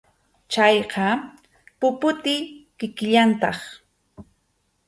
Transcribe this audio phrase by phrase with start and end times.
[0.51, 1.07] Chayqa
[1.79, 2.35] puputi
[2.77, 3.57] kikillantaq.